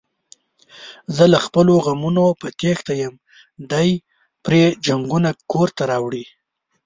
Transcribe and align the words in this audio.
زه 1.15 1.23
له 1.33 1.39
خپلو 1.45 1.73
غمونو 1.85 2.25
په 2.41 2.47
تېښته 2.59 2.93
یم، 3.01 3.15
دی 3.71 3.89
پري 4.43 4.63
جنگونه 4.85 5.29
کورته 5.51 5.83
راوړي. 5.91 6.25